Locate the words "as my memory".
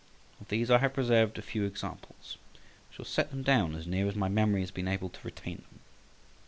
4.07-4.61